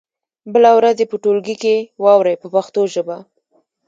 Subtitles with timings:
[0.53, 3.17] بله ورځ یې په ټولګي کې واورئ په پښتو ژبه.